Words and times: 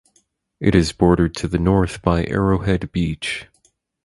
It 0.59 0.73
is 0.73 0.93
bordered 0.93 1.35
to 1.35 1.47
the 1.47 1.59
north 1.59 2.01
by 2.01 2.23
Arrowhead 2.25 2.91
Beach. 2.91 3.45